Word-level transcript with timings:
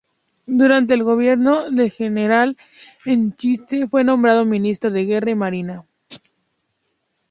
Durante 0.47 0.95
el 0.95 1.03
gobierno 1.03 1.69
del 1.69 1.91
general 1.91 2.57
Echenique 3.05 3.87
fue 3.87 4.03
nombrado 4.03 4.45
ministro 4.45 4.89
de 4.89 5.05
Guerra 5.05 5.29
y 5.29 5.35
Marina. 5.35 5.85